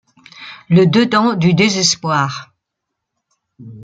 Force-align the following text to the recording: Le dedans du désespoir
Le 0.71 0.87
dedans 0.87 1.35
du 1.35 1.53
désespoir 1.53 2.51